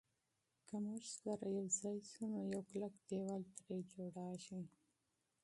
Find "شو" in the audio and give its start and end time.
2.11-2.23